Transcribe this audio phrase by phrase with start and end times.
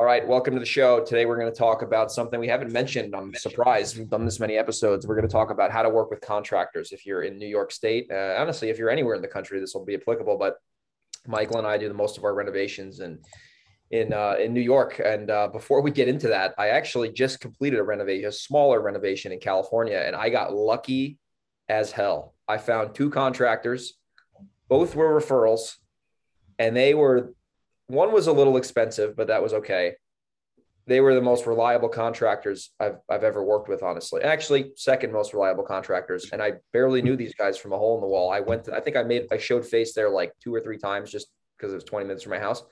[0.00, 1.04] All right, welcome to the show.
[1.04, 3.14] Today, we're going to talk about something we haven't mentioned.
[3.14, 5.06] I'm surprised we've done this many episodes.
[5.06, 6.90] We're going to talk about how to work with contractors.
[6.90, 9.74] If you're in New York State, uh, honestly, if you're anywhere in the country, this
[9.74, 10.38] will be applicable.
[10.38, 10.56] But
[11.26, 13.18] Michael and I do the most of our renovations and
[13.90, 15.02] in uh, in New York.
[15.04, 18.80] And uh, before we get into that, I actually just completed a renovation, a smaller
[18.80, 21.18] renovation in California, and I got lucky
[21.68, 22.34] as hell.
[22.48, 23.98] I found two contractors,
[24.66, 25.74] both were referrals,
[26.58, 27.34] and they were
[27.90, 29.94] one was a little expensive, but that was okay.
[30.86, 34.22] They were the most reliable contractors I've, I've ever worked with, honestly.
[34.22, 36.30] Actually, second most reliable contractors.
[36.32, 38.30] And I barely knew these guys from a hole in the wall.
[38.30, 40.78] I went to, I think I made, I showed face there like two or three
[40.78, 42.62] times just because it was 20 minutes from my house.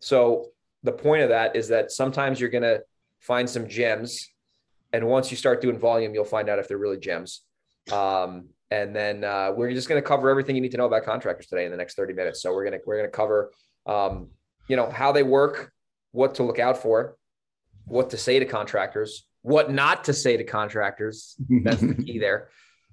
[0.00, 0.48] So
[0.82, 2.82] the point of that is that sometimes you're going to
[3.20, 4.28] find some gems.
[4.92, 7.42] And once you start doing volume, you'll find out if they're really gems.
[7.92, 11.04] Um, and then uh, we're just going to cover everything you need to know about
[11.04, 12.42] contractors today in the next 30 minutes.
[12.42, 13.52] So we're going to, we're going to cover,
[13.86, 14.28] um,
[14.72, 15.70] you know, how they work,
[16.12, 17.18] what to look out for,
[17.84, 21.36] what to say to contractors, what not to say to contractors.
[21.62, 22.48] That's the key there.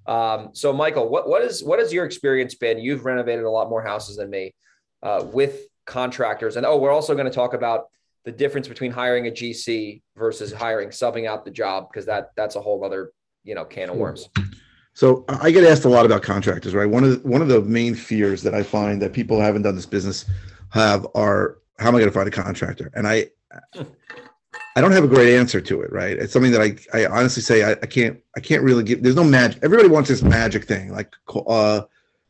[0.05, 2.79] Um, so Michael, what, what is, what has your experience been?
[2.79, 4.53] You've renovated a lot more houses than me
[5.01, 6.57] uh, with contractors.
[6.57, 7.85] And oh, we're also going to talk about
[8.25, 12.57] the difference between hiring a GC versus hiring subbing out the job because that that's
[12.57, 13.13] a whole other
[13.45, 14.27] you know can of worms.
[14.93, 16.89] So I get asked a lot about contractors, right?
[16.89, 19.75] One of the, one of the main fears that I find that people haven't done
[19.75, 20.25] this business
[20.71, 22.91] have are how am I going to find a contractor?
[22.93, 23.27] And I
[24.75, 26.17] I don't have a great answer to it, right?
[26.17, 29.01] It's something that I I honestly say I, I can't I can't really give.
[29.01, 29.63] There's no magic.
[29.63, 31.13] Everybody wants this magic thing, like
[31.47, 31.81] uh,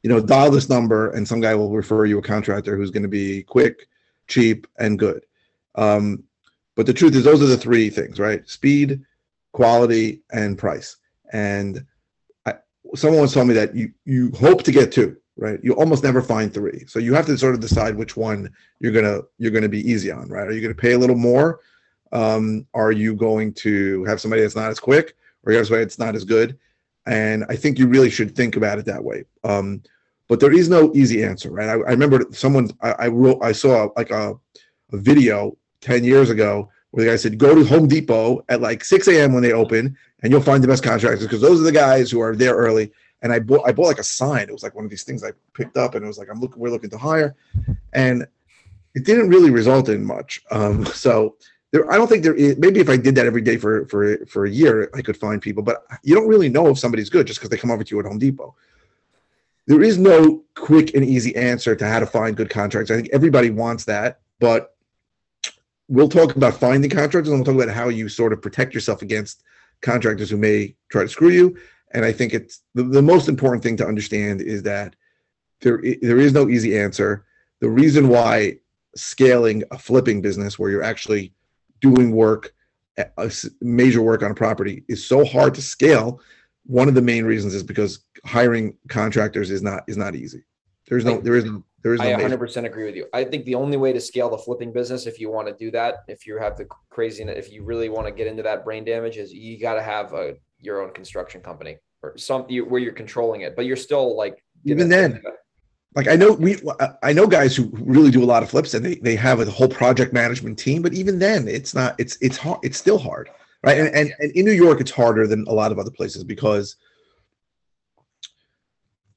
[0.03, 3.03] you know, dial this number and some guy will refer you a contractor who's going
[3.03, 3.87] to be quick,
[4.27, 5.25] cheap, and good.
[5.75, 6.23] Um,
[6.75, 8.47] but the truth is, those are the three things, right?
[8.47, 9.01] Speed,
[9.51, 10.97] quality, and price.
[11.33, 11.85] And
[12.45, 12.55] I,
[12.95, 15.59] someone once told me that you you hope to get two, right?
[15.63, 16.83] You almost never find three.
[16.87, 20.11] So you have to sort of decide which one you're gonna you're gonna be easy
[20.11, 20.47] on, right?
[20.47, 21.61] Are you gonna pay a little more?
[22.11, 25.85] Um, are you going to have somebody that's not as quick, or you have somebody
[25.85, 26.57] that's not as good?
[27.05, 29.25] And I think you really should think about it that way.
[29.43, 29.81] Um,
[30.27, 31.69] but there is no easy answer, right?
[31.69, 34.33] I, I remember someone I, I, wrote I saw like a,
[34.93, 38.83] a video 10 years ago where the guy said, go to Home Depot at like
[38.83, 39.33] 6 a.m.
[39.33, 42.21] when they open and you'll find the best contractors because those are the guys who
[42.21, 42.91] are there early.
[43.21, 44.43] And I bought I bought like a sign.
[44.43, 46.39] It was like one of these things I picked up and it was like, I'm
[46.39, 47.35] looking, we're looking to hire.
[47.93, 48.27] And
[48.95, 50.41] it didn't really result in much.
[50.51, 51.35] Um, so
[51.71, 52.57] there, I don't think there is.
[52.57, 55.41] Maybe if I did that every day for for for a year, I could find
[55.41, 55.63] people.
[55.63, 57.99] But you don't really know if somebody's good just because they come over to you
[57.99, 58.55] at Home Depot.
[59.67, 62.89] There is no quick and easy answer to how to find good contracts.
[62.89, 64.75] I think everybody wants that, but
[65.87, 69.03] we'll talk about finding contractors and we'll talk about how you sort of protect yourself
[69.03, 69.43] against
[69.81, 71.55] contractors who may try to screw you.
[71.91, 74.95] And I think it's the, the most important thing to understand is that
[75.61, 77.25] there there is no easy answer.
[77.61, 78.59] The reason why
[78.95, 81.33] scaling a flipping business where you're actually
[81.81, 82.53] doing work,
[83.61, 86.21] major work on a property is so hard to scale.
[86.65, 90.43] One of the main reasons is because hiring contractors is not is not easy.
[90.87, 93.07] There's no there is no there is no I 100 percent agree with you.
[93.13, 95.71] I think the only way to scale the flipping business, if you want to do
[95.71, 98.83] that, if you have the crazy, if you really want to get into that brain
[98.83, 102.93] damage, is you got to have a your own construction company or something where you're
[102.93, 105.21] controlling it, but you're still like even then
[105.95, 106.57] like I know we
[107.01, 109.49] I know guys who really do a lot of flips and they, they have a
[109.49, 113.29] whole project management team, but even then it's not it's it's hard it's still hard.
[113.63, 113.77] Right.
[113.77, 116.75] And, and and in New York it's harder than a lot of other places because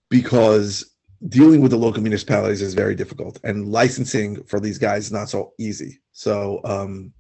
[0.09, 0.93] because
[1.29, 5.29] dealing with the local municipalities is very difficult and licensing for these guys is not
[5.29, 6.01] so easy.
[6.13, 7.13] So um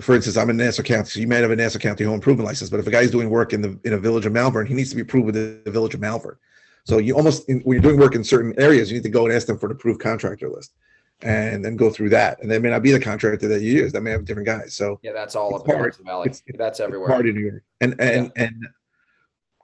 [0.00, 2.46] for instance, I'm in Nassau County, so you might have a Nassau County home improvement
[2.46, 4.74] license, but if a guy's doing work in the in a village of Malverne, he
[4.74, 6.36] needs to be approved with the, the village of Malverne.
[6.84, 9.34] So you almost when you're doing work in certain areas, you need to go and
[9.34, 10.72] ask them for the approved contractor list,
[11.22, 12.40] and then go through that.
[12.42, 13.92] And they may not be the contractor that you use.
[13.92, 14.74] That may have different guys.
[14.74, 15.96] So yeah, that's all up hard.
[16.04, 16.28] Valley.
[16.28, 17.08] It's, that's everywhere.
[17.08, 18.44] Hard in New York, and and yeah.
[18.44, 18.66] and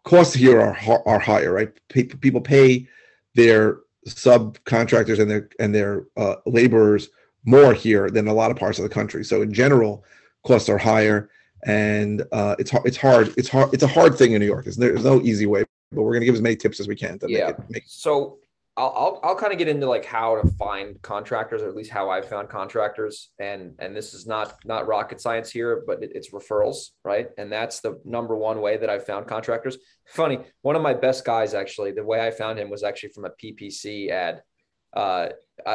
[0.04, 1.70] costs here are are higher, right?
[1.88, 2.88] People pay
[3.34, 7.10] their subcontractors and their and their uh, laborers
[7.44, 9.24] more here than a lot of parts of the country.
[9.24, 10.04] So in general,
[10.46, 11.30] costs are higher,
[11.66, 13.34] and uh, it's it's hard.
[13.36, 13.72] It's hard.
[13.72, 14.64] It's a hard thing in New York.
[14.64, 16.96] There's, there's no easy way, but we're going to give as many tips as we
[16.96, 17.46] can to yeah.
[17.46, 17.64] make it.
[17.70, 18.38] Make so
[18.76, 21.90] I'll, I'll, I'll kind of get into like how to find contractors, or at least
[21.90, 23.30] how I've found contractors.
[23.38, 27.28] And and this is not not rocket science here, but it, it's referrals, right?
[27.36, 29.76] And that's the number one way that I've found contractors.
[30.06, 33.26] Funny, one of my best guys actually, the way I found him was actually from
[33.26, 34.42] a PPC ad.
[34.94, 35.28] Uh,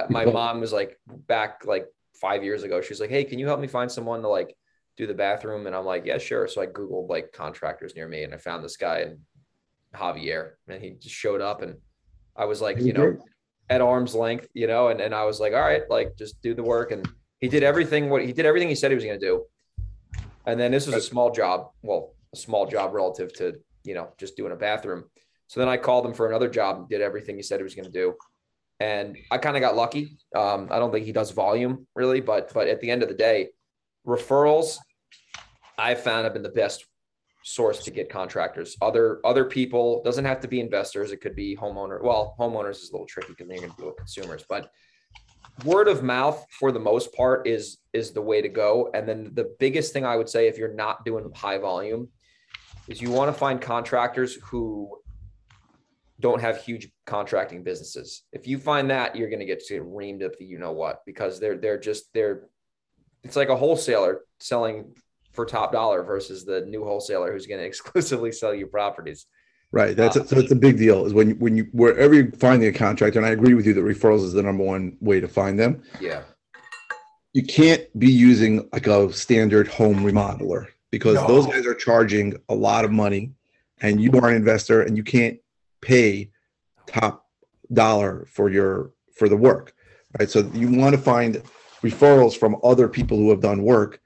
[0.10, 1.86] my mom was like back like
[2.20, 2.82] five years ago.
[2.82, 4.56] She's like, "Hey, can you help me find someone to like
[4.98, 8.24] do the bathroom?" And I'm like, "Yeah, sure." So I googled like contractors near me,
[8.24, 9.20] and I found this guy in
[9.94, 11.76] Javier, and he just showed up and
[12.36, 13.18] I was like, you know,
[13.70, 16.54] at arm's length, you know, and, and I was like, all right, like just do
[16.54, 16.92] the work.
[16.92, 17.08] And
[17.40, 19.46] he did everything what he did everything he said he was going to do.
[20.46, 21.70] And then this was a small job.
[21.82, 25.06] Well, a small job relative to, you know, just doing a bathroom.
[25.48, 27.86] So then I called him for another job, did everything he said he was going
[27.86, 28.14] to do.
[28.80, 30.18] And I kind of got lucky.
[30.36, 33.16] Um, I don't think he does volume really, but but at the end of the
[33.16, 33.50] day,
[34.06, 34.78] referrals
[35.78, 36.86] I've found have been the best
[37.44, 38.76] source to get contractors.
[38.82, 41.12] Other other people doesn't have to be investors.
[41.12, 42.02] It could be homeowner.
[42.02, 44.72] Well, homeowners is a little tricky because they're going to deal with consumers, but
[45.64, 48.90] word of mouth for the most part is is the way to go.
[48.94, 52.10] And then the biggest thing I would say if you're not doing high volume
[52.88, 55.00] is you want to find contractors who
[56.20, 58.24] don't have huge contracting businesses.
[58.32, 61.40] If you find that, you're going to get reamed up the you know what because
[61.40, 62.44] they're they're just they're
[63.24, 64.96] it's like a wholesaler selling
[65.34, 69.26] for top dollar versus the new wholesaler who's going to exclusively sell you properties.
[69.72, 69.98] Right.
[69.98, 72.32] That's uh, a, so it's a big deal is when you, when you wherever you're
[72.34, 75.20] finding a contractor, and I agree with you that referrals is the number one way
[75.20, 75.84] to find them.
[76.00, 76.22] Yeah.
[77.34, 81.28] You can't be using like a standard home remodeler because no.
[81.28, 83.34] those guys are charging a lot of money,
[83.82, 85.38] and you are an investor and you can't
[85.86, 86.32] pay
[86.88, 87.28] top
[87.72, 89.74] dollar for your for the work.
[90.20, 90.30] Right.
[90.30, 91.42] So you want to find
[91.82, 94.02] referrals from other people who have done work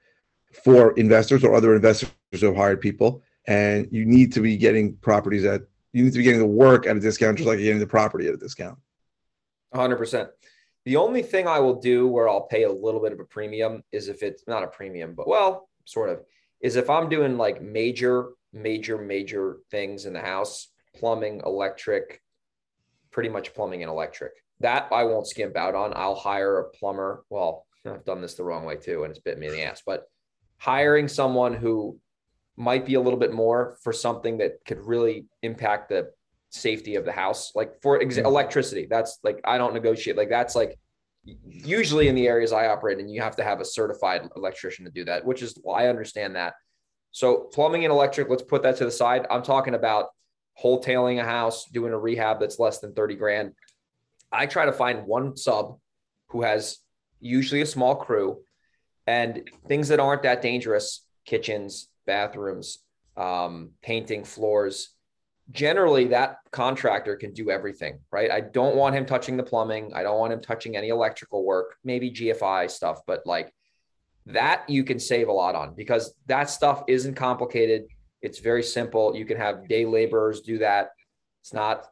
[0.64, 3.22] for investors or other investors who have hired people.
[3.46, 5.62] And you need to be getting properties at
[5.92, 7.86] you need to be getting the work at a discount, just like you're getting the
[7.86, 8.78] property at a discount.
[9.74, 10.28] 100%.
[10.84, 13.82] The only thing I will do where I'll pay a little bit of a premium
[13.90, 16.20] is if it's not a premium, but well, sort of,
[16.60, 22.22] is if I'm doing like major, major, major things in the house, plumbing, electric,
[23.10, 24.32] pretty much plumbing and electric.
[24.60, 25.92] That I won't skimp out on.
[25.96, 27.24] I'll hire a plumber.
[27.30, 29.82] Well, I've done this the wrong way too, and it's bit me in the ass,
[29.84, 30.04] but
[30.58, 31.98] hiring someone who
[32.56, 36.10] might be a little bit more for something that could really impact the
[36.50, 38.40] safety of the house like for example mm-hmm.
[38.40, 40.76] electricity that's like i don't negotiate like that's like
[41.24, 44.90] usually in the areas i operate and you have to have a certified electrician to
[44.90, 46.54] do that which is well, i understand that
[47.12, 50.08] so plumbing and electric let's put that to the side i'm talking about
[50.62, 53.52] wholetailing a house doing a rehab that's less than 30 grand.
[54.32, 55.78] I try to find one sub
[56.28, 56.78] who has
[57.20, 58.38] usually a small crew
[59.06, 62.78] and things that aren't that dangerous kitchens bathrooms
[63.16, 64.90] um, painting floors.
[65.50, 68.30] Generally that contractor can do everything right?
[68.30, 69.92] I don't want him touching the plumbing.
[69.94, 73.52] I don't want him touching any electrical work maybe gfi stuff but like
[74.26, 77.86] that you can save a lot on because that stuff isn't complicated
[78.22, 79.16] it's very simple.
[79.16, 80.90] You can have day laborers do that.
[81.42, 81.86] It's not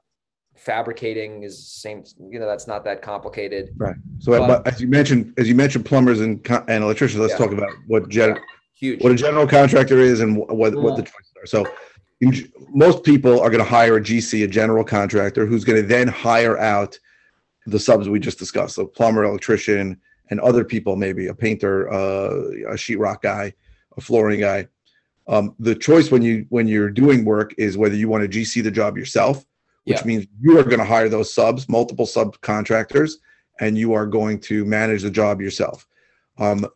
[0.58, 3.70] fabricating is same you know that's not that complicated.
[3.76, 3.96] Right.
[4.18, 7.38] So but, as you mentioned as you mentioned plumbers and and electricians let's yeah.
[7.38, 8.42] talk about what gen- yeah.
[8.74, 9.02] Huge.
[9.02, 11.46] what a general contractor is and what what, what the choices are.
[11.46, 11.66] So
[12.20, 15.86] in, most people are going to hire a gc a general contractor who's going to
[15.86, 16.98] then hire out
[17.66, 18.74] the subs we just discussed.
[18.74, 20.00] So plumber electrician
[20.30, 23.52] and other people maybe a painter uh, a sheetrock guy
[23.96, 24.66] a flooring guy
[25.28, 28.62] um, the choice when you when you're doing work is whether you want to gc
[28.62, 29.44] the job yourself
[29.88, 30.04] which yeah.
[30.04, 33.12] means you are going to hire those subs, multiple subcontractors,
[33.58, 35.86] and you are going to manage the job yourself.
[36.36, 36.66] Um,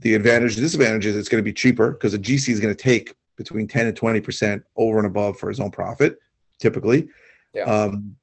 [0.00, 2.74] the advantage, the disadvantage is it's going to be cheaper because a GC is going
[2.74, 6.18] to take between 10 and 20% over and above for his own profit,
[6.58, 7.08] typically.
[7.54, 7.62] Yeah.
[7.62, 8.16] Um,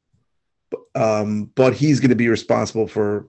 [0.94, 3.28] um, but he's going to be responsible for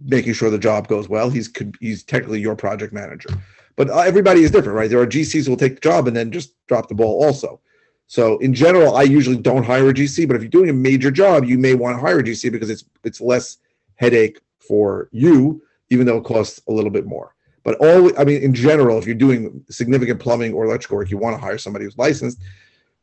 [0.00, 1.30] making sure the job goes well.
[1.30, 3.30] He's he's technically your project manager,
[3.78, 4.90] but uh, everybody is different, right?
[4.90, 7.60] There are GCs who will take the job and then just drop the ball also.
[8.08, 11.12] So in general, I usually don't hire a GC, but if you're doing a major
[11.12, 13.58] job, you may want to hire a GC because it's it's less
[13.94, 17.36] headache for you, even though it costs a little bit more.
[17.62, 21.18] But all I mean, in general, if you're doing significant plumbing or electrical work, you
[21.18, 22.40] want to hire somebody who's licensed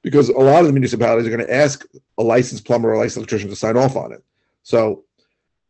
[0.02, 1.86] because a lot of the municipalities are going to ask
[2.18, 4.24] a licensed plumber or a licensed electrician to sign off on it.
[4.64, 5.06] So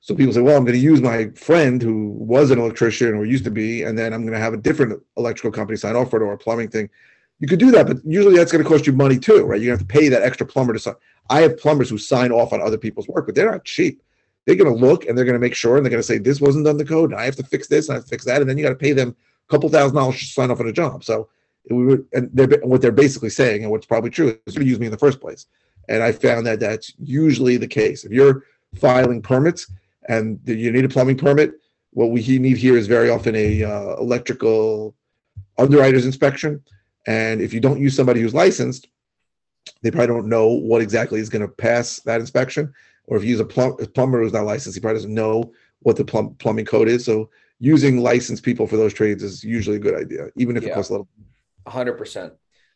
[0.05, 3.25] so people say, well, I'm going to use my friend who was an electrician or
[3.25, 6.11] used to be, and then I'm going to have a different electrical company sign off
[6.11, 6.89] for it or a plumbing thing
[7.39, 9.61] you could do that, but usually that's going to cost you money too, right?
[9.61, 10.95] You have to pay that extra plumber to sign.
[11.29, 14.01] I have plumbers who sign off on other people's work, but they're not cheap.
[14.45, 16.17] They're going to look and they're going to make sure and they're going to say
[16.17, 17.11] this wasn't done the code.
[17.11, 18.63] And I have to fix this and I have to fix that, and then you
[18.63, 19.15] got to pay them
[19.49, 21.03] a couple thousand dollars to sign off on a job.
[21.03, 21.27] So
[21.69, 24.79] we would, and they're what they're basically saying, and what's probably true is you use
[24.79, 25.47] me in the first place.
[25.89, 28.05] And I found that that's usually the case.
[28.05, 28.43] If you're
[28.75, 29.71] filing permits
[30.07, 31.53] and you need a plumbing permit,
[31.91, 34.95] what we need here is very often a uh, electrical
[35.57, 36.61] underwriter's inspection.
[37.07, 38.87] And if you don't use somebody who's licensed,
[39.81, 42.73] they probably don't know what exactly is going to pass that inspection.
[43.07, 45.53] Or if you use a, plum- a plumber who's not licensed, he probably doesn't know
[45.79, 47.05] what the plum- plumbing code is.
[47.05, 50.69] So using licensed people for those trades is usually a good idea, even if yeah.
[50.69, 51.07] it costs a little.
[51.67, 52.33] Hundred percent.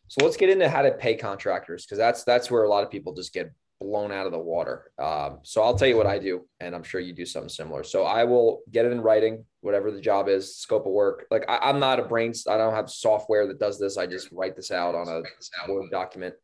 [0.08, 2.90] So let's get into how to pay contractors because that's that's where a lot of
[2.90, 4.90] people just get blown out of the water.
[4.98, 7.82] Um, so I'll tell you what I do, and I'm sure you do something similar.
[7.82, 11.26] So I will get it in writing, whatever the job is, scope of work.
[11.30, 13.96] Like I, am not a brain, I don't have software that does this.
[13.96, 16.34] I just write this out on a Word document,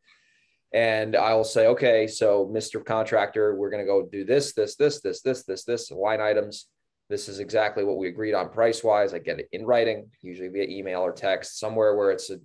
[0.73, 2.83] and I will say, okay, so Mr.
[2.83, 6.67] Contractor, we're going to go do this, this, this, this, this, this, this line items.
[7.09, 9.13] This is exactly what we agreed on price wise.
[9.13, 12.39] I get it in writing, usually via email or text, somewhere where it's a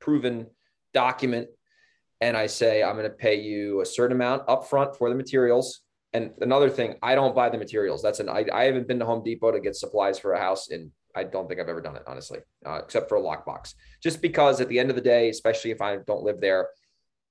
[0.00, 0.48] proven
[0.92, 1.48] document
[2.22, 5.80] and I say, I'm going to pay you a certain amount upfront for the materials.
[6.12, 8.00] And another thing, I don't buy the materials.
[8.00, 10.70] That's an, I, I haven't been to Home Depot to get supplies for a house.
[10.70, 13.74] And I don't think I've ever done it, honestly, uh, except for a lockbox.
[14.00, 16.68] Just because at the end of the day, especially if I don't live there,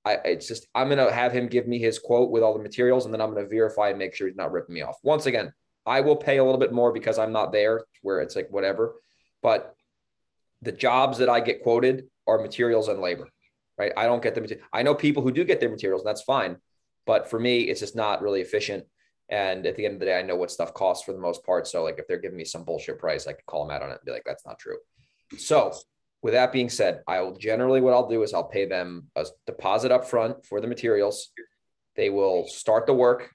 [0.04, 2.62] I, it's just, I'm going to have him give me his quote with all the
[2.62, 4.98] materials and then I'm going to verify and make sure he's not ripping me off.
[5.02, 5.54] Once again,
[5.86, 8.96] I will pay a little bit more because I'm not there where it's like whatever.
[9.42, 9.74] But
[10.60, 13.28] the jobs that I get quoted are materials and labor
[13.78, 13.92] right?
[13.96, 14.66] I don't get the material.
[14.72, 16.56] I know people who do get their materials, and that's fine.
[17.06, 18.84] But for me, it's just not really efficient.
[19.28, 21.44] And at the end of the day, I know what stuff costs for the most
[21.44, 21.66] part.
[21.66, 23.90] So, like, if they're giving me some bullshit price, I can call them out on
[23.90, 24.76] it and be like, that's not true.
[25.38, 25.72] So,
[26.22, 29.26] with that being said, I will generally what I'll do is I'll pay them a
[29.46, 31.30] deposit up front for the materials.
[31.96, 33.30] They will start the work.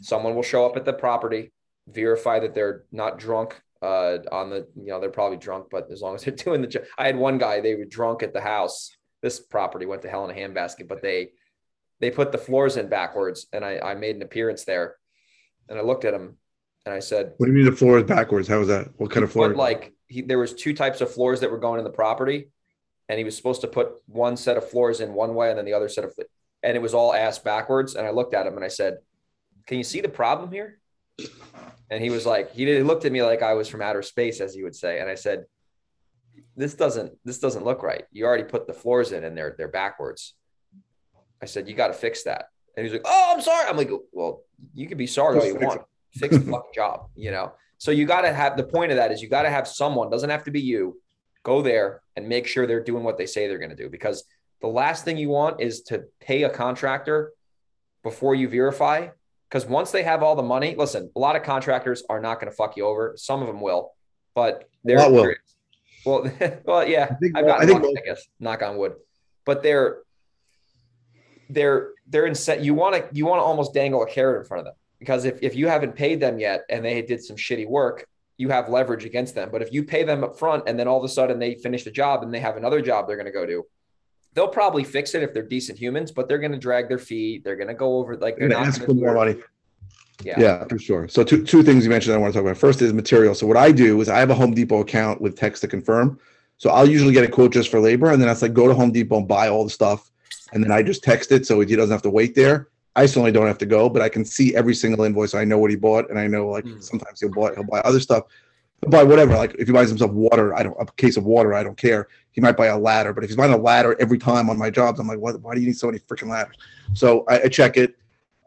[0.00, 1.52] Someone will show up at the property,
[1.88, 6.00] verify that they're not drunk uh, on the, you know, they're probably drunk, but as
[6.00, 6.84] long as they're doing the job.
[6.98, 8.90] I had one guy, they were drunk at the house
[9.22, 11.30] this property went to hell in a handbasket, but they
[12.00, 14.96] they put the floors in backwards, and I, I made an appearance there,
[15.68, 16.36] and I looked at him,
[16.84, 18.48] and I said, "What do you mean the floors backwards?
[18.48, 18.88] How was that?
[18.96, 21.78] What kind of floor?" Like he, there was two types of floors that were going
[21.78, 22.50] in the property,
[23.08, 25.64] and he was supposed to put one set of floors in one way and then
[25.64, 26.12] the other set of,
[26.62, 27.94] and it was all ass backwards.
[27.94, 28.98] And I looked at him and I said,
[29.66, 30.80] "Can you see the problem here?"
[31.90, 34.40] And he was like, he, he looked at me like I was from outer space,
[34.40, 35.44] as he would say, and I said,
[36.56, 38.04] this doesn't this doesn't look right.
[38.12, 40.34] You already put the floors in and they're they're backwards.
[41.42, 42.46] I said, you got to fix that.
[42.76, 43.68] And he's like, oh, I'm sorry.
[43.68, 44.42] I'm like, well,
[44.74, 45.82] you can be sorry all you want.
[46.12, 47.52] Fix the fucking job, you know?
[47.78, 50.08] So you got to have the point of that is you got to have someone,
[50.08, 51.00] doesn't have to be you,
[51.42, 53.90] go there and make sure they're doing what they say they're going to do.
[53.90, 54.24] Because
[54.60, 57.32] the last thing you want is to pay a contractor
[58.04, 59.08] before you verify.
[59.48, 62.50] Because once they have all the money, listen, a lot of contractors are not going
[62.50, 63.14] to fuck you over.
[63.16, 63.92] Some of them will,
[64.34, 65.34] but they're, will.
[66.04, 66.30] Well,
[66.64, 68.26] well, yeah, I think, I've got I, think, I guess.
[68.40, 68.94] Knock on wood,
[69.44, 70.02] but they're
[71.48, 72.62] they're they're in set.
[72.62, 75.24] You want to you want to almost dangle a carrot in front of them because
[75.24, 78.06] if if you haven't paid them yet and they did some shitty work,
[78.36, 79.50] you have leverage against them.
[79.50, 81.84] But if you pay them up front and then all of a sudden they finish
[81.84, 83.64] the job and they have another job they're going to go to,
[84.34, 86.10] they'll probably fix it if they're decent humans.
[86.10, 87.44] But they're going to drag their feet.
[87.44, 89.36] They're going to go over like they're not ask for more money.
[90.22, 90.34] Yeah.
[90.38, 91.08] yeah, for sure.
[91.08, 92.58] So two two things you mentioned I want to talk about.
[92.58, 93.34] First is material.
[93.34, 96.18] So what I do is I have a Home Depot account with text to confirm.
[96.58, 98.74] So I'll usually get a quote just for labor, and then I like go to
[98.74, 100.12] Home Depot and buy all the stuff,
[100.52, 102.68] and then I just text it so he doesn't have to wait there.
[102.94, 105.34] I certainly don't have to go, but I can see every single invoice.
[105.34, 106.82] I know what he bought, and I know like mm.
[106.82, 108.24] sometimes he'll buy he'll buy other stuff,
[108.80, 109.34] he'll buy whatever.
[109.34, 112.08] Like if he buys himself water, I don't a case of water, I don't care.
[112.32, 114.70] He might buy a ladder, but if he's buying a ladder every time on my
[114.70, 115.40] jobs, I'm like, what?
[115.40, 116.56] Why do you need so many freaking ladders?
[116.94, 117.96] So I, I check it.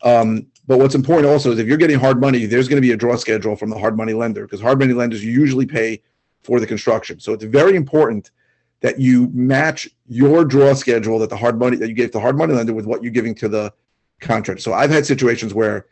[0.03, 2.93] Um, but what's important also is if you're getting hard money, there's going to be
[2.93, 6.01] a draw schedule from the hard money lender because hard money lenders usually pay
[6.43, 7.19] for the construction.
[7.19, 8.31] So it's very important
[8.81, 12.37] that you match your draw schedule that the hard money that you gave the hard
[12.37, 13.73] money lender with what you're giving to the
[14.21, 14.61] contractor.
[14.61, 15.85] So I've had situations where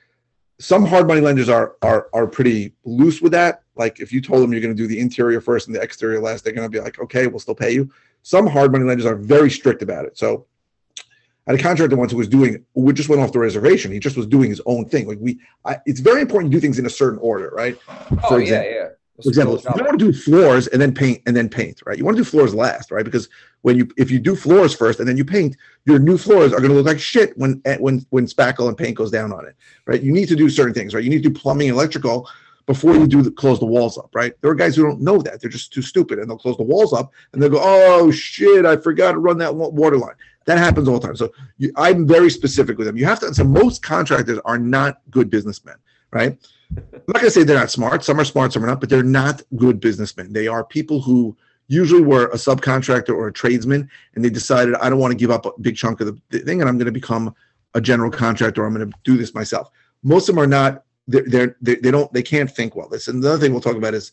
[0.60, 3.64] some hard money lenders are are are pretty loose with that.
[3.76, 6.20] Like if you told them you're going to do the interior first and the exterior
[6.20, 7.92] last, they're going to be like, okay, we'll still pay you.
[8.22, 10.18] Some hard money lenders are very strict about it.
[10.18, 10.46] So
[11.46, 13.92] I had a contractor once who was doing, who just went off the reservation.
[13.92, 15.08] He just was doing his own thing.
[15.08, 17.78] Like we, I, it's very important to do things in a certain order, right?
[17.90, 18.88] Oh, For example, yeah, yeah.
[19.22, 21.98] For example, you don't want to do floors and then paint and then paint, right?
[21.98, 23.06] You want to do floors last, right?
[23.06, 23.30] Because
[23.62, 26.58] when you if you do floors first and then you paint, your new floors are
[26.58, 29.56] going to look like shit when when when spackle and paint goes down on it,
[29.86, 30.02] right?
[30.02, 31.04] You need to do certain things, right?
[31.04, 32.28] You need to do plumbing electrical
[32.66, 34.34] before you do the, close the walls up, right?
[34.42, 35.42] There are guys who don't know that.
[35.42, 38.66] They're just too stupid and they'll close the walls up and they'll go, oh shit,
[38.66, 40.16] I forgot to run that water line.
[40.46, 41.16] That happens all the time.
[41.16, 42.98] So you, I'm very specific with them.
[42.98, 45.76] You have to, so most contractors are not good businessmen,
[46.12, 46.38] right?
[46.76, 48.04] I'm not going to say they're not smart.
[48.04, 50.34] Some are smart, some are not, but they're not good businessmen.
[50.34, 54.90] They are people who usually were a subcontractor or a tradesman and they decided, I
[54.90, 56.92] don't want to give up a big chunk of the thing and I'm going to
[56.92, 57.34] become
[57.74, 58.66] a general contractor.
[58.66, 59.70] I'm going to do this myself.
[60.04, 62.88] Most of them are not they're, they're they, they don't they can't think well.
[62.88, 64.12] This and another thing we'll talk about is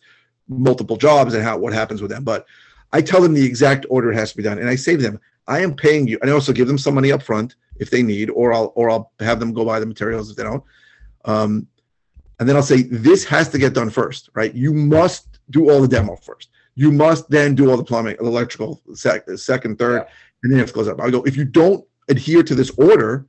[0.48, 2.24] multiple jobs and how what happens with them.
[2.24, 2.46] But
[2.92, 5.20] I tell them the exact order has to be done, and I say to them,
[5.46, 8.02] I am paying you, and I also give them some money up front if they
[8.02, 10.62] need, or I'll or I'll have them go buy the materials if they don't.
[11.24, 11.66] Um,
[12.38, 14.54] and then I'll say this has to get done first, right?
[14.54, 16.50] You must do all the demo first.
[16.74, 20.12] You must then do all the plumbing, electrical, sec, second, third, yeah.
[20.42, 21.00] and then it goes up.
[21.00, 23.26] I go if you don't adhere to this order,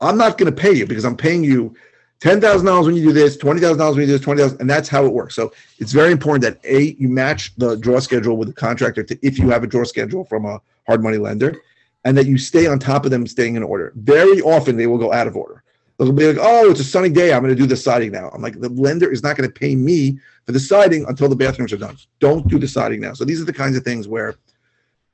[0.00, 1.74] I'm not going to pay you because I'm paying you
[2.20, 4.42] ten thousand dollars when you do this, twenty thousand dollars when you do this, twenty
[4.42, 5.34] thousand, and that's how it works.
[5.34, 9.18] So it's very important that a you match the draw schedule with the contractor to
[9.22, 11.60] if you have a draw schedule from a hard money lender,
[12.04, 13.92] and that you stay on top of them staying in order.
[13.96, 15.62] Very often they will go out of order.
[15.98, 17.32] They'll be like, "Oh, it's a sunny day.
[17.32, 19.54] I'm going to do the siding now." I'm like, the lender is not going to
[19.54, 21.96] pay me for the siding until the bathrooms are done.
[22.20, 23.14] Don't do the siding now.
[23.14, 24.36] So these are the kinds of things where,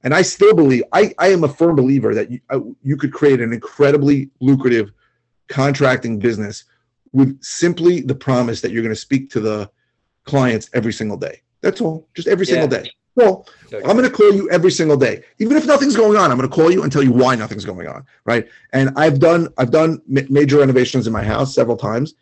[0.02, 3.12] and I still believe I I am a firm believer that you, uh, you could
[3.12, 4.92] create an incredibly lucrative
[5.48, 6.64] contracting business
[7.14, 9.70] with simply the promise that you're going to speak to the
[10.24, 11.40] clients every single day.
[11.62, 12.90] That's all, just every single day.
[13.14, 13.76] Well, okay.
[13.88, 16.32] I'm going to call you every single day, even if nothing's going on.
[16.32, 18.48] I'm going to call you and tell you why nothing's going on, right?
[18.72, 22.14] And I've done I've done major renovations in my house several times,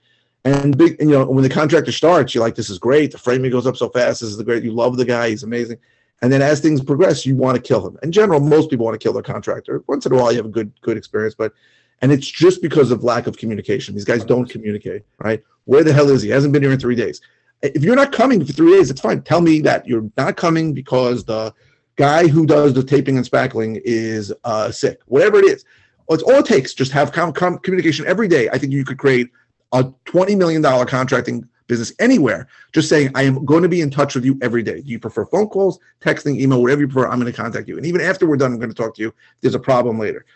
[0.44, 1.00] and big.
[1.00, 3.12] And, you know, when the contractor starts, you're like, "This is great.
[3.12, 4.20] The framing goes up so fast.
[4.20, 4.62] This is the great.
[4.62, 5.30] You love the guy.
[5.30, 5.78] He's amazing."
[6.20, 7.98] And then as things progress, you want to kill him.
[8.02, 9.82] In general, most people want to kill their contractor.
[9.86, 11.54] Once in a while, you have a good good experience, but
[12.00, 13.94] and it's just because of lack of communication.
[13.94, 15.42] These guys don't communicate, right?
[15.64, 16.28] Where the hell is he?
[16.28, 17.20] he hasn't been here in three days.
[17.62, 19.22] If you're not coming for three days, it's fine.
[19.22, 21.54] Tell me that you're not coming because the
[21.96, 25.00] guy who does the taping and spackling is uh, sick.
[25.06, 25.64] Whatever it is,
[26.08, 26.74] it's all it takes.
[26.74, 28.48] Just have com- com- communication every day.
[28.50, 29.30] I think you could create
[29.72, 32.48] a twenty million dollar contracting business anywhere.
[32.72, 34.80] Just saying, I am going to be in touch with you every day.
[34.82, 37.08] Do you prefer phone calls, texting, email, whatever you prefer?
[37.08, 37.76] I'm going to contact you.
[37.76, 39.14] And even after we're done, I'm going to talk to you.
[39.40, 40.26] There's a problem later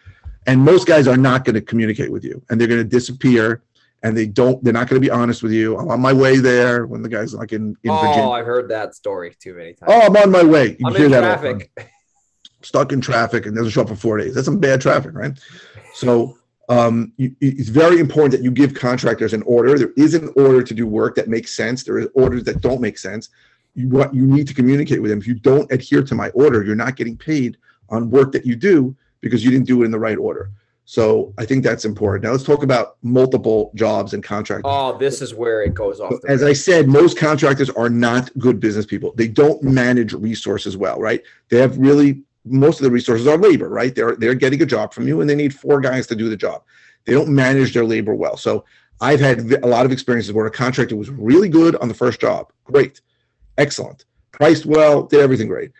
[0.46, 3.62] and most guys are not going to communicate with you and they're going to disappear
[4.02, 5.76] and they don't they're not going to be honest with you.
[5.78, 8.28] I'm on my way there when the guy's like in, in oh Virginia.
[8.30, 9.92] i've heard that story too many times.
[9.92, 10.76] Oh i'm on my way.
[10.78, 11.90] You I'm hear that traffic.
[12.62, 14.34] stuck in traffic and doesn't show up for four days.
[14.34, 15.38] That's some bad traffic right?
[15.94, 19.78] So um, you, it's very important that you give contractors an order.
[19.78, 21.84] There is an order to do work that makes sense.
[21.84, 23.28] There are orders that don't make sense.
[23.76, 25.20] You what you need to communicate with them.
[25.20, 27.56] If you don't adhere to my order you're not getting paid
[27.88, 30.50] on work that you do because you didn't do it in the right order.
[30.88, 32.22] So I think that's important.
[32.22, 34.62] Now let's talk about multiple jobs and contracts.
[34.64, 36.14] Oh, this is where it goes off.
[36.28, 39.12] As I said, most contractors are not good business people.
[39.16, 41.22] They don't manage resources well, right?
[41.48, 43.96] They have really most of the resources are labor, right?
[43.96, 46.36] They're they're getting a job from you and they need four guys to do the
[46.36, 46.62] job.
[47.04, 48.36] They don't manage their labor well.
[48.36, 48.64] So
[49.00, 52.20] I've had a lot of experiences where a contractor was really good on the first
[52.20, 53.00] job, great,
[53.58, 55.72] excellent, priced well, did everything great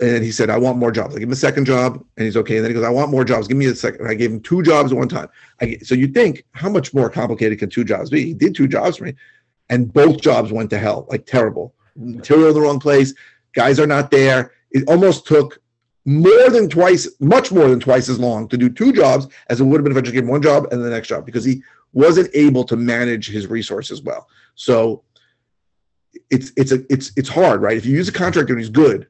[0.00, 1.14] and he said, I want more jobs.
[1.14, 2.56] I give him a second job, and he's okay.
[2.56, 3.48] And then he goes, I want more jobs.
[3.48, 4.06] Give me a second.
[4.06, 5.28] I gave him two jobs at one time.
[5.60, 8.24] I, so you think, how much more complicated can two jobs be?
[8.24, 9.14] He did two jobs for me,
[9.70, 11.74] and both jobs went to hell, like terrible.
[11.96, 13.12] Material in the wrong place.
[13.54, 14.52] Guys are not there.
[14.70, 15.60] It almost took
[16.04, 19.64] more than twice, much more than twice as long to do two jobs as it
[19.64, 21.44] would have been if I just gave him one job and the next job because
[21.44, 24.28] he wasn't able to manage his resources well.
[24.54, 25.02] So
[26.30, 27.76] it's it's a it's it's hard, right?
[27.76, 29.06] If you use a contractor and he's good,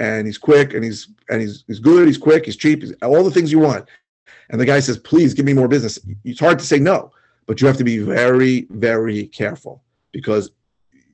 [0.00, 3.22] and he's quick and he's and he's he's good, he's quick, he's cheap, he's all
[3.22, 3.86] the things you want.
[4.48, 7.12] And the guy says, "Please give me more business." It's hard to say no,
[7.46, 10.50] but you have to be very very careful because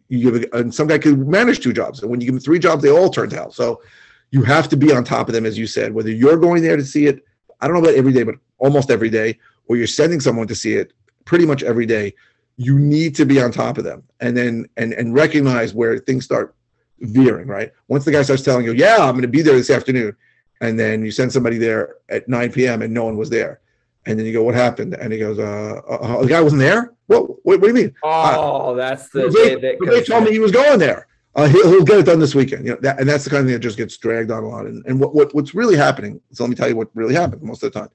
[0.09, 2.61] you give and some guy could manage two jobs, and when you give him three
[2.61, 3.51] jobs, they all turn hell.
[3.51, 3.83] So
[4.31, 5.93] you have to be on top of them, as you said.
[5.93, 7.25] Whether you're going there to see it,
[7.61, 10.55] I don't know about every day, but almost every day, or you're sending someone to
[10.55, 10.93] see it
[11.25, 12.15] pretty much every day.
[12.57, 16.25] You need to be on top of them, and then and and recognize where things
[16.25, 16.55] start
[17.01, 17.73] veering, right?
[17.89, 20.17] Once the guy starts telling you, yeah, I'm going to be there this afternoon,
[20.61, 22.83] and then you send somebody there at 9 p.m.
[22.83, 23.61] and no one was there.
[24.07, 24.95] And then you go, what happened?
[24.95, 26.93] And he goes, uh, uh, uh the guy wasn't there?
[27.07, 27.95] What, what, what do you mean?
[28.03, 29.29] Oh, uh, that's the.
[29.29, 31.09] They, they, they told me he was going there.
[31.35, 32.65] Uh, he'll, he'll, get it done this weekend.
[32.65, 34.49] You know, that, and that's the kind of thing that just gets dragged on a
[34.49, 34.67] lot.
[34.67, 37.43] And, and what, what, what's really happening, so let me tell you what really happened
[37.43, 37.91] most of the time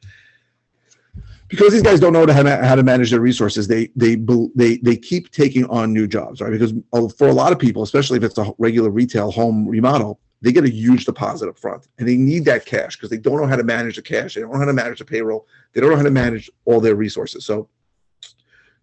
[1.51, 4.15] because these guys don't know how to, how to manage their resources they they
[4.55, 6.51] they they keep taking on new jobs right?
[6.51, 10.19] Because oh, for a lot of people especially if it's a regular retail home remodel
[10.41, 13.39] they get a huge deposit up front and they need that cash because they don't
[13.39, 14.33] know how to manage the cash.
[14.33, 15.47] They don't know how to manage the payroll.
[15.73, 17.45] They don't know how to manage all their resources.
[17.45, 17.69] So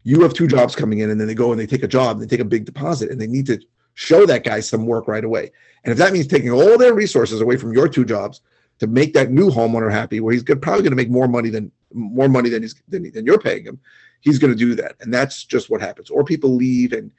[0.04, 2.18] you have two jobs coming in and then they go and they take a job
[2.18, 3.60] and they take a big deposit and they need to
[3.94, 5.50] show that guy some work right away.
[5.84, 8.40] And if that means taking all their resources away from your two jobs
[8.78, 11.72] to make that new homeowner happy, where he's probably going to make more money than
[11.92, 13.80] more money than he's than, than you're paying him,
[14.20, 16.10] he's going to do that, and that's just what happens.
[16.10, 17.10] Or people leave and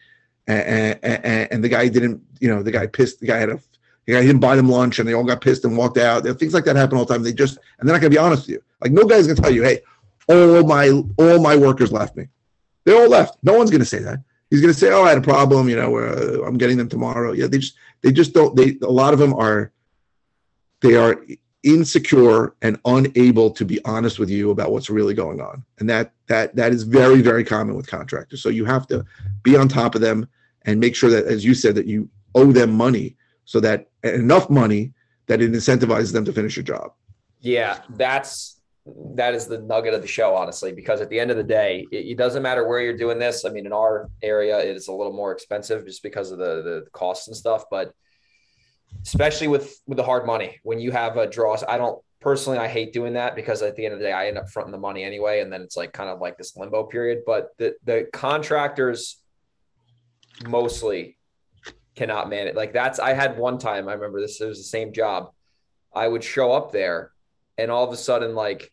[0.48, 3.20] and, and, and the guy didn't, you know, the guy pissed.
[3.20, 3.60] The guy had a
[4.06, 6.24] the guy didn't buy them lunch, and they all got pissed and walked out.
[6.40, 7.22] Things like that happen all the time.
[7.22, 8.64] They just and they're not going to be honest with you.
[8.82, 9.82] Like no guy's going to tell you, hey,
[10.28, 12.28] all my all my workers left me.
[12.86, 13.38] They all left.
[13.44, 14.20] No one's going to say that.
[14.50, 15.70] He's going to say, "Oh, I had a problem.
[15.70, 18.56] You know, uh, I'm getting them tomorrow." Yeah, they just they just don't.
[18.56, 19.72] They a lot of them are
[20.82, 21.24] they are
[21.64, 26.14] insecure and unable to be honest with you about what's really going on, and that
[26.28, 28.42] that that is very very common with contractors.
[28.42, 29.06] So you have to
[29.44, 30.28] be on top of them
[30.64, 34.50] and make sure that, as you said, that you owe them money so that enough
[34.50, 34.94] money
[35.28, 36.92] that it incentivizes them to finish your job.
[37.40, 38.60] Yeah, that's
[39.16, 41.86] that is the nugget of the show, honestly, because at the end of the day,
[41.92, 43.46] it, it, doesn't matter where you're doing this.
[43.46, 46.62] I mean, in our area, it is a little more expensive just because of the
[46.64, 47.66] the costs and stuff.
[47.70, 47.94] But
[49.04, 52.68] especially with with the hard money, when you have a draw, I don't personally, I
[52.68, 54.78] hate doing that because at the end of the day, I end up fronting the
[54.78, 57.20] money anyway, and then it's like kind of like this limbo period.
[57.26, 59.18] But the the contractors
[60.48, 61.18] mostly
[61.96, 62.56] cannot manage.
[62.56, 63.88] Like that's I had one time.
[63.88, 64.40] I remember this.
[64.42, 65.32] It was the same job.
[65.94, 67.12] I would show up there,
[67.58, 68.72] and all of a sudden, like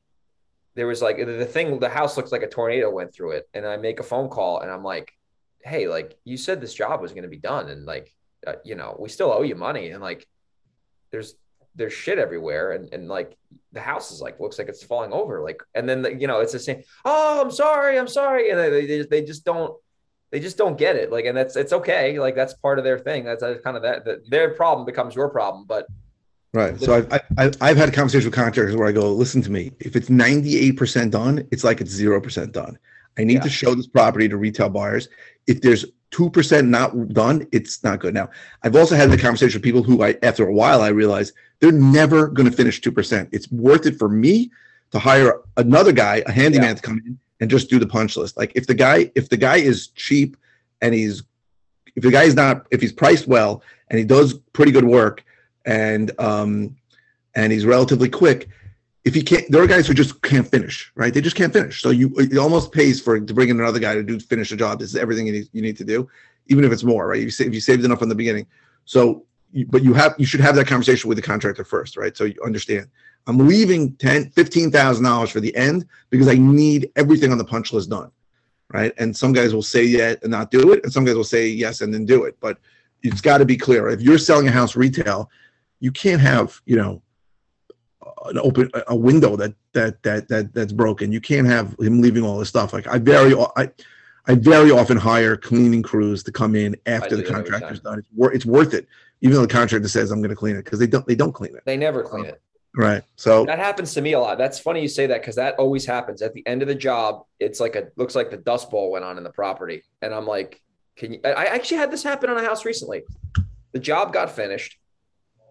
[0.77, 3.49] there was like the thing, the house looks like a tornado went through it.
[3.55, 5.13] And I make a phone call and I'm like,
[5.65, 7.71] hey, like you said this job was going to be done.
[7.71, 8.15] And like,
[8.47, 9.91] uh, you know, we still owe you money.
[9.91, 10.27] And like,
[11.11, 11.35] there's,
[11.75, 12.73] there's shit everywhere.
[12.73, 13.37] And, and like
[13.73, 15.43] the house is like, looks like it's falling over.
[15.43, 18.51] Like, and then, the, you know, it's the same, oh, I'm sorry, I'm sorry.
[18.51, 19.75] And they, they, they just don't,
[20.31, 21.13] they just don't get it.
[21.13, 22.19] Like, and that's, it's okay.
[22.19, 23.25] Like that's part of their thing.
[23.25, 25.67] That's, that's kind of that, that their problem becomes your problem.
[25.67, 25.87] But
[26.57, 26.81] Right.
[26.81, 29.73] So I've, I, I've had conversations with contractors where I go, listen to me.
[29.79, 32.79] If it's 98% done, it's like it's 0% done.
[33.19, 33.41] I need yeah.
[33.41, 35.09] to show this property to retail buyers.
[35.47, 38.15] If there's 2% not done, it's not good.
[38.15, 38.31] Now,
[38.63, 41.73] I've also had the conversation with people who I, after a while, I realized they're
[41.73, 43.29] never going to finish 2%.
[43.33, 44.51] It's worth it for me
[44.93, 46.75] to hire another guy, a handyman yeah.
[46.75, 48.37] to come in and just do the punch list.
[48.37, 50.37] Like if the guy, if the guy is cheap
[50.81, 51.23] and he's,
[51.95, 55.25] if the guy is not, if he's priced well and he does pretty good work,
[55.67, 56.77] and um,
[57.35, 58.49] and he's relatively quick.
[59.07, 61.15] If he can't, there are guys who just can't finish, right?
[61.15, 61.81] They just can't finish.
[61.81, 64.57] So you it almost pays for to bring in another guy to do finish the
[64.57, 64.81] job.
[64.81, 66.09] This is everything you need, you need to do,
[66.49, 67.21] even if it's more, right?
[67.21, 68.47] You if you saved enough from the beginning.
[68.85, 69.25] So,
[69.69, 72.17] but you have you should have that conversation with the contractor first, right?
[72.17, 72.89] So you understand.
[73.29, 77.45] I'm leaving ten, fifteen thousand dollars for the end because I need everything on the
[77.45, 78.11] punch list done,
[78.73, 78.93] right?
[78.99, 81.47] And some guys will say yeah and not do it, and some guys will say
[81.47, 82.37] yes and then do it.
[82.41, 82.59] But
[83.03, 83.89] it's got to be clear.
[83.89, 85.31] If you're selling a house retail
[85.81, 87.03] you can't have you know
[88.31, 91.13] an open a window that that that that that's broken.
[91.13, 92.73] You can't have him leaving all this stuff.
[92.73, 93.71] Like I very I
[94.27, 98.01] I very often hire cleaning crews to come in after the contractor's done.
[98.01, 98.89] It's, wor- it's worth it,
[99.21, 101.33] even though the contractor says I'm going to clean it because they don't they don't
[101.33, 101.63] clean it.
[101.65, 102.41] They never clean it.
[102.77, 103.03] Right.
[103.17, 104.37] So that happens to me a lot.
[104.37, 107.25] That's funny you say that because that always happens at the end of the job.
[107.41, 110.27] It's like a looks like the dust bowl went on in the property, and I'm
[110.27, 110.61] like,
[110.97, 111.21] can you?
[111.25, 113.05] I actually had this happen on a house recently.
[113.73, 114.79] The job got finished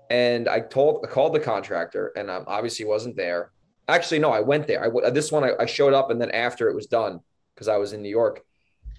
[0.10, 3.52] and I told, I called the contractor, and I obviously wasn't there.
[3.88, 4.84] Actually, no, I went there.
[4.84, 7.20] I this one I, I showed up, and then after it was done,
[7.54, 8.44] because I was in New York,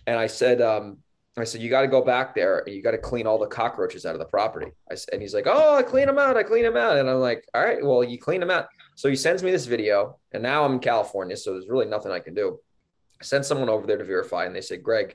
[0.06, 0.98] and I said, um,
[1.38, 3.46] I said, you got to go back there and you got to clean all the
[3.46, 4.72] cockroaches out of the property.
[4.90, 6.36] I, and he's like, oh, I clean them out.
[6.36, 6.96] I clean them out.
[6.96, 8.68] And I'm like, all right, well, you clean them out.
[8.94, 12.10] So he sends me this video, and now I'm in California, so there's really nothing
[12.10, 12.58] I can do.
[13.20, 15.14] I sent someone over there to verify, and they said, Greg,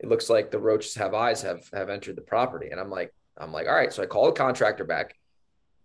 [0.00, 2.68] it looks like the roaches have eyes have have entered the property.
[2.70, 3.92] And I'm like, I'm like, all right.
[3.92, 5.16] So I call the contractor back.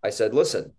[0.04, 0.74] I said, listen,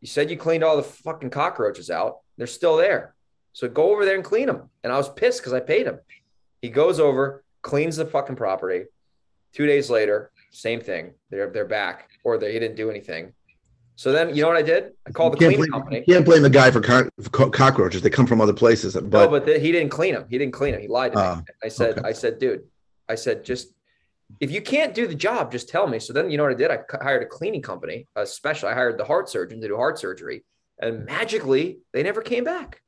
[0.00, 2.18] you said you cleaned all the fucking cockroaches out.
[2.36, 3.14] They're still there.
[3.52, 4.68] So go over there and clean them.
[4.82, 6.00] And I was pissed because I paid him.
[6.60, 8.86] He goes over, cleans the fucking property.
[9.52, 11.12] Two days later, same thing.
[11.30, 13.32] They're they're back, or they he didn't do anything.
[13.96, 14.92] So then, you know what I did?
[15.06, 16.04] I called the cleaning blame, company.
[16.06, 18.02] You can't blame the guy for, co- for cockroaches.
[18.02, 18.94] They come from other places.
[18.94, 19.04] But...
[19.04, 20.26] No, but the, he didn't clean them.
[20.28, 20.80] He didn't clean them.
[20.80, 21.42] He lied to uh, me.
[21.48, 22.08] Ah, I said, okay.
[22.08, 22.64] I said, dude,
[23.08, 23.73] I said, just
[24.40, 25.98] if you can't do the job, just tell me.
[25.98, 26.70] So then, you know what I did?
[26.70, 28.68] I hired a cleaning company, a special.
[28.68, 30.44] I hired the heart surgeon to do heart surgery,
[30.80, 32.80] and magically, they never came back.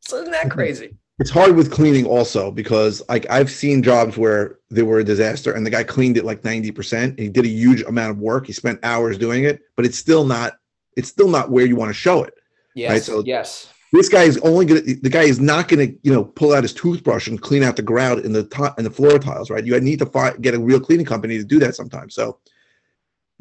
[0.00, 0.96] So isn't that crazy?
[1.20, 5.52] It's hard with cleaning also because like I've seen jobs where they were a disaster
[5.52, 8.46] and the guy cleaned it like 90% he did a huge amount of work.
[8.46, 10.54] He spent hours doing it, but it's still not
[10.96, 12.32] it's still not where you want to show it.
[12.74, 12.90] Yes.
[12.90, 13.02] Right?
[13.02, 13.70] So yes.
[13.92, 14.82] This guy is only gonna.
[14.82, 17.82] The guy is not gonna, you know, pull out his toothbrush and clean out the
[17.82, 19.64] ground in the top in the floor tiles, right?
[19.64, 22.14] You need to find get a real cleaning company to do that sometimes.
[22.14, 22.38] So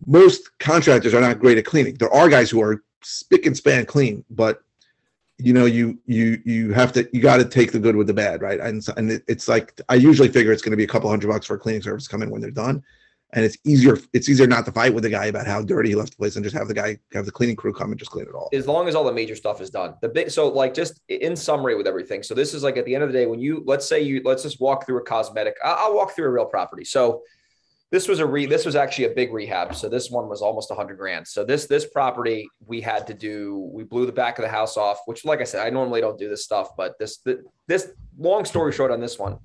[0.08, 1.96] most contractors are not great at cleaning.
[1.96, 4.64] There are guys who are spick and span clean, but
[5.40, 8.14] you know you you you have to you got to take the good with the
[8.14, 10.88] bad right and and it, it's like i usually figure it's going to be a
[10.88, 12.84] couple hundred bucks for a cleaning service come in when they're done
[13.34, 15.96] and it's easier it's easier not to fight with the guy about how dirty he
[15.96, 18.12] left the place and just have the guy have the cleaning crew come and just
[18.12, 18.50] clean it all.
[18.54, 19.96] As long as all the major stuff is done.
[20.02, 22.96] The big so like just in summary with everything so this is like at the
[22.96, 25.56] end of the day when you let's say you let's just walk through a cosmetic
[25.64, 26.84] i'll walk through a real property.
[26.84, 27.22] So
[27.92, 30.70] this was a re this was actually a big rehab so this one was almost
[30.70, 31.28] 100 grand.
[31.28, 34.76] So this this property we had to do we blew the back of the house
[34.78, 37.20] off which like i said i normally don't do this stuff but this
[37.68, 39.38] this long story short on this one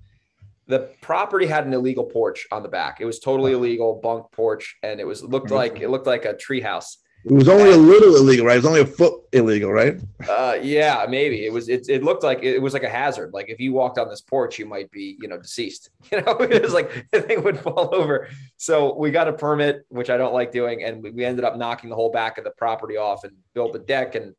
[0.67, 4.77] the property had an illegal porch on the back it was totally illegal bunk porch
[4.83, 7.77] and it was looked like it looked like a tree house it was only a
[7.77, 8.53] little illegal, right?
[8.53, 9.99] It was only a foot illegal, right?
[10.29, 11.71] Uh, yeah, maybe it was.
[11.71, 13.33] It, it looked like it was like a hazard.
[13.33, 15.91] Like if you walked on this porch, you might be, you know, deceased.
[16.13, 18.29] You know, it was like the thing would fall over.
[18.59, 21.57] So we got a permit, which I don't like doing, and we, we ended up
[21.57, 24.17] knocking the whole back of the property off and built a deck.
[24.17, 24.35] And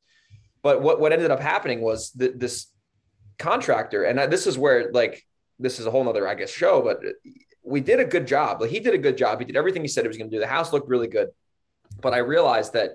[0.62, 2.68] but what what ended up happening was that this
[3.40, 5.26] contractor, and I, this is where like
[5.60, 7.00] this is a whole nother, I guess, show, but
[7.64, 8.62] we did a good job.
[8.62, 9.40] Like he did a good job.
[9.40, 10.40] He did everything he said he was going to do.
[10.40, 11.30] The house looked really good
[12.02, 12.92] but I realized that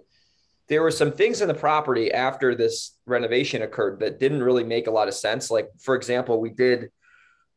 [0.68, 4.86] there were some things in the property after this renovation occurred that didn't really make
[4.86, 5.50] a lot of sense.
[5.50, 6.90] Like, for example, we did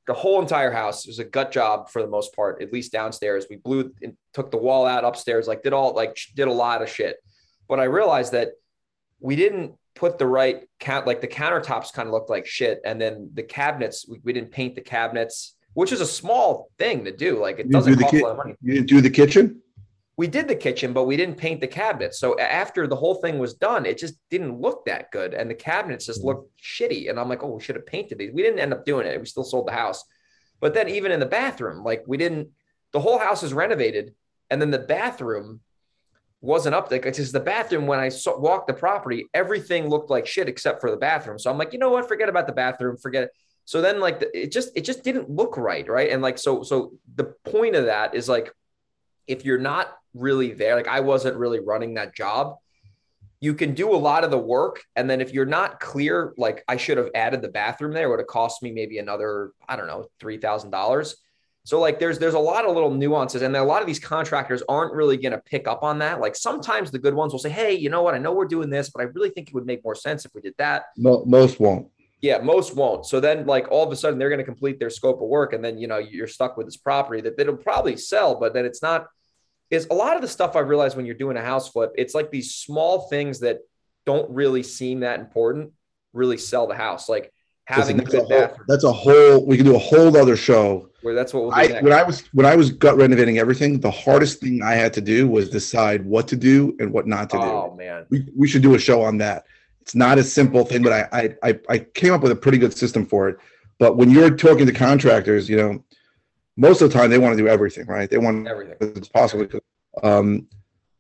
[0.08, 1.06] the whole entire house.
[1.06, 3.46] It was a gut job for the most part, at least downstairs.
[3.50, 6.82] We blew and took the wall out upstairs, like did all like did a lot
[6.82, 7.18] of shit.
[7.70, 8.54] But I realized that
[9.20, 12.82] we didn't put the right count, like the countertops kind of looked like shit.
[12.86, 17.06] And then the cabinets, we, we didn't paint the cabinets, which is a small thing
[17.06, 17.40] to do.
[17.40, 18.56] Like it doesn't do cost ki- a lot of money.
[18.62, 19.62] You didn't do the kitchen?
[20.16, 22.20] we did the kitchen, but we didn't paint the cabinets.
[22.20, 25.34] So after the whole thing was done, it just didn't look that good.
[25.34, 26.26] And the cabinets just mm.
[26.26, 27.10] looked shitty.
[27.10, 28.32] And I'm like, oh, we should have painted these.
[28.32, 29.20] We didn't end up doing it.
[29.20, 30.04] We still sold the house.
[30.60, 32.50] But then even in the bathroom, like we didn't,
[32.92, 34.14] the whole house is renovated.
[34.52, 35.62] And then the bathroom
[36.44, 40.28] wasn't up there because the bathroom, when I saw, walked the property, everything looked like
[40.28, 41.40] shit except for the bathroom.
[41.40, 42.08] So I'm like, you know what?
[42.08, 42.98] Forget about the bathroom.
[42.98, 43.32] Forget it.
[43.64, 45.88] So then like the, it just, it just didn't look right.
[45.88, 46.12] Right.
[46.12, 48.52] And like, so, so the point of that is like,
[49.26, 52.58] if you're not really there, like I wasn't really running that job,
[53.40, 54.82] you can do a lot of the work.
[54.98, 58.20] And then if you're not clear, like I should have added the bathroom there, would
[58.20, 61.14] have cost me maybe another, I don't know, $3,000.
[61.66, 64.62] So like there's there's a lot of little nuances and a lot of these contractors
[64.68, 66.20] aren't really going to pick up on that.
[66.20, 68.16] Like sometimes the good ones will say, "Hey, you know what?
[68.16, 70.34] I know we're doing this, but I really think it would make more sense if
[70.36, 71.88] we did that." No, most won't.
[72.22, 73.06] Yeah, most won't.
[73.06, 75.54] So then like all of a sudden they're going to complete their scope of work
[75.54, 78.66] and then you know you're stuck with this property that it'll probably sell, but then
[78.66, 79.08] it's not
[79.70, 82.14] is a lot of the stuff I realized when you're doing a house flip, it's
[82.14, 83.60] like these small things that
[84.06, 85.72] don't really seem that important
[86.14, 87.10] really sell the house.
[87.10, 87.33] Like
[87.66, 89.46] having Listen, a good a whole, That's a whole.
[89.46, 90.90] We can do a whole other show.
[91.02, 93.80] Where that's what we'll I, when I was when I was gut renovating everything.
[93.80, 97.30] The hardest thing I had to do was decide what to do and what not
[97.32, 97.44] to do.
[97.44, 99.46] Oh man, we, we should do a show on that.
[99.82, 102.76] It's not a simple thing, but I I I came up with a pretty good
[102.76, 103.38] system for it.
[103.80, 105.84] But when you're talking to contractors, you know,
[106.56, 108.10] most of the time they want to do everything, right?
[108.10, 109.48] They want everything as possible.
[110.04, 110.48] Um,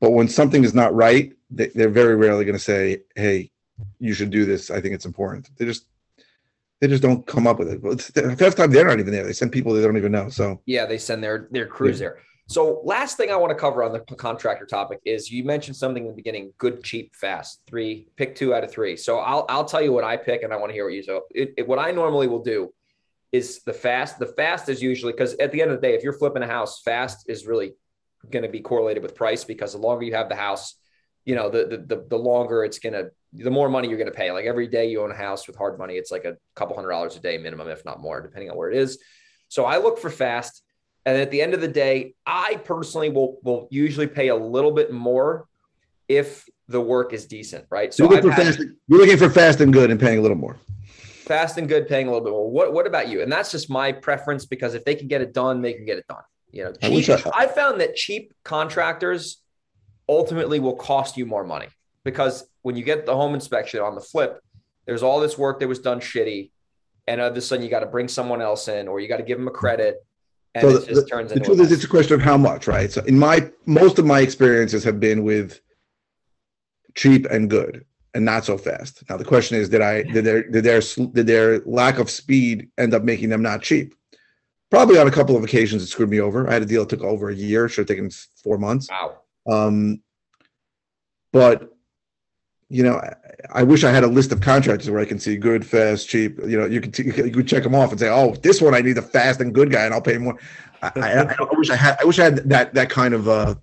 [0.02, 3.52] but when something is not right, they, they're very rarely going to say, "Hey,
[4.00, 4.70] you should do this.
[4.70, 5.86] I think it's important." They just
[6.84, 7.82] they just don't come up with it.
[7.82, 9.24] But the first time they're not even there.
[9.24, 10.28] They send people they don't even know.
[10.28, 12.10] So yeah, they send their their crews yeah.
[12.10, 12.20] there.
[12.48, 16.04] So last thing I want to cover on the contractor topic is you mentioned something
[16.04, 17.62] in the beginning: good, cheap, fast.
[17.68, 18.98] Three, pick two out of three.
[18.98, 21.04] So I'll I'll tell you what I pick, and I want to hear what you.
[21.04, 22.74] So it, it, what I normally will do
[23.32, 24.20] is the fast.
[24.20, 26.48] The fast is usually because at the end of the day, if you're flipping a
[26.48, 27.76] house, fast is really
[28.30, 30.76] going to be correlated with price because the longer you have the house,
[31.26, 34.16] you know, the, the, the longer it's going to, the more money you're going to
[34.16, 34.32] pay.
[34.32, 36.90] Like every day you own a house with hard money, it's like a couple hundred
[36.90, 39.00] dollars a day minimum, if not more, depending on where it is.
[39.48, 40.62] So I look for fast.
[41.06, 44.72] And at the end of the day, I personally will, will usually pay a little
[44.72, 45.48] bit more
[46.08, 47.94] if the work is decent, right?
[47.94, 50.38] So you're looking, for fast, you're looking for fast and good and paying a little
[50.38, 50.60] more
[51.24, 52.50] fast and good, paying a little bit more.
[52.50, 53.22] What what about you?
[53.22, 55.98] And that's just my preference because if they can get it done, they can get
[55.98, 56.24] it done.
[56.52, 59.42] You know, cheap, I, I found that cheap contractors
[60.10, 61.68] ultimately will cost you more money
[62.04, 64.42] because when you get the home inspection on the flip,
[64.86, 66.52] there's all this work that was done shitty,
[67.08, 69.18] and all of a sudden you got to bring someone else in, or you got
[69.18, 70.06] to give them a credit,
[70.56, 72.68] and so it just the, turns the truth is, it's a question of how much,
[72.68, 72.92] right?
[72.92, 75.60] So, in my most of my experiences have been with
[76.96, 79.04] cheap and good, and not so fast.
[79.10, 82.70] Now the question is, did I did their did their did their lack of speed
[82.78, 83.96] end up making them not cheap?
[84.70, 86.48] Probably on a couple of occasions it screwed me over.
[86.48, 88.10] I had a deal that took over a year, should have taken
[88.44, 88.90] four months.
[88.90, 89.20] Wow.
[89.50, 90.02] Um,
[91.32, 91.70] but
[92.70, 93.16] you know, I,
[93.60, 96.40] I, wish I had a list of contractors where I can see good, fast, cheap.
[96.40, 98.82] You know, you could you could check them off and say, oh, this one I
[98.82, 100.38] need a fast and good guy, and I'll pay more.
[100.82, 103.56] I, I, I wish I had I wish I had that that kind of uh,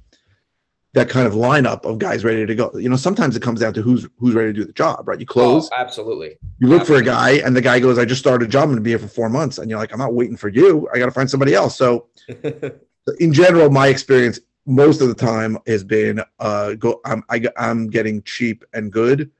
[0.92, 2.70] that kind of lineup of guys ready to go.
[2.74, 5.18] You know, sometimes it comes down to who's who's ready to do the job, right?
[5.18, 6.38] You close, oh, absolutely.
[6.58, 7.06] You look absolutely.
[7.06, 8.64] for a guy, and the guy goes, "I just started a job.
[8.64, 10.48] I'm going to be here for four months," and you're like, "I'm not waiting for
[10.48, 10.88] you.
[10.92, 12.08] I got to find somebody else." So,
[13.18, 17.00] in general, my experience most of the time has been, uh, go.
[17.04, 19.30] I'm I, am i am getting cheap and good,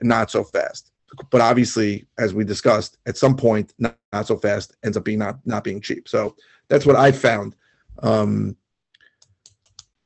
[0.00, 0.90] and not so fast.
[1.30, 5.18] But obviously, as we discussed, at some point, not, not so fast ends up being
[5.18, 6.08] not not being cheap.
[6.08, 6.36] So
[6.68, 7.54] that's what I found.
[8.02, 8.56] Um,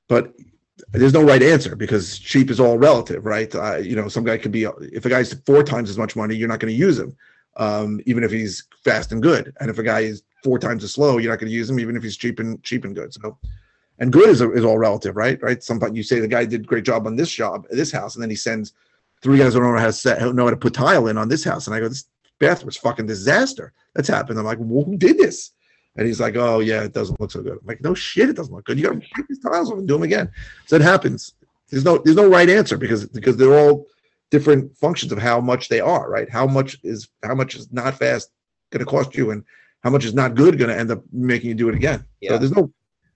[0.09, 0.35] but
[0.91, 3.55] there's no right answer because cheap is all relative, right?
[3.55, 6.35] Uh, you know, some guy could be if a guy's four times as much money,
[6.35, 7.17] you're not going to use him,
[7.57, 9.55] um, even if he's fast and good.
[9.61, 11.79] And if a guy is four times as slow, you're not going to use him,
[11.79, 13.15] even if he's cheap and cheap and good.
[13.15, 13.39] So,
[13.99, 15.41] and good is, is all relative, right?
[15.43, 15.63] Right.
[15.63, 18.23] Sometimes you say the guy did a great job on this job, this house, and
[18.23, 18.73] then he sends
[19.23, 21.29] three guys who don't know how to set, know how to put tile in on
[21.29, 22.07] this house, and I go, this
[22.39, 23.73] bathroom's fucking disaster.
[23.95, 24.39] That's happened.
[24.39, 25.53] I'm like, well, who did this?
[25.97, 28.37] And he's like, "Oh yeah, it doesn't look so good." I'm like, "No shit, it
[28.37, 28.79] doesn't look good.
[28.79, 30.31] You got to break these tiles off and do them again."
[30.67, 31.35] So it happens.
[31.71, 33.87] There's no there's no right answer because because they're all
[34.31, 36.09] different functions of how much they are.
[36.11, 36.31] Right?
[36.31, 38.31] How much is how much is not fast
[38.71, 39.45] going to cost you, and
[39.83, 42.05] how much is not good going to end up making you do it again.
[42.21, 42.31] Yeah.
[42.31, 42.73] So there's no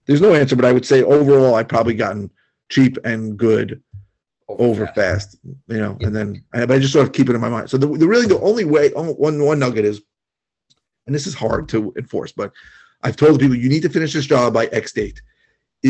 [0.07, 0.55] there's no answer.
[0.55, 2.31] But I would say overall, I've probably gotten
[2.69, 3.81] cheap and good
[4.47, 4.95] over, over fast.
[4.95, 5.37] fast.
[5.67, 6.07] you know, yeah.
[6.07, 7.69] and then but I just sort of keep it in my mind.
[7.69, 10.01] So the, the really the only way oh, one one nugget is
[11.05, 12.51] and this is hard to enforce, but
[13.03, 15.21] I've told people you need to finish this job by X date.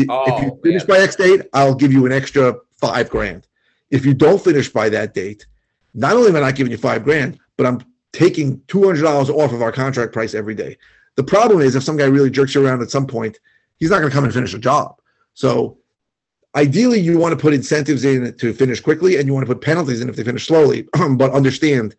[0.08, 0.98] oh, if you finish man.
[0.98, 3.46] by X date, I'll give you an extra five grand.
[3.90, 5.46] If you don't finish by that date,
[5.94, 7.80] not only am I not giving you five grand, but I'm
[8.12, 10.76] taking two hundred dollars off of our contract price every day.
[11.16, 13.40] The problem is if some guy really jerks you around at some point,
[13.78, 15.00] he's not going to come and finish a job.
[15.34, 15.78] So
[16.54, 19.62] ideally, you want to put incentives in to finish quickly, and you want to put
[19.62, 20.88] penalties in if they finish slowly.
[21.16, 21.94] but understand